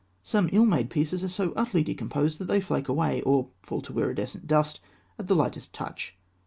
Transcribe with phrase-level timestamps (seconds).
[0.23, 3.99] Some ill made pieces are so utterly decomposed that they flake away, or fall to
[3.99, 4.79] iridescent dust,
[5.19, 6.17] at the lightest touch.